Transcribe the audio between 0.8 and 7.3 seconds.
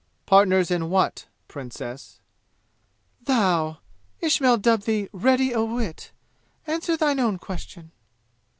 what, Princess?" "Thou Ismail dubbed thee Ready o' wit! answer thine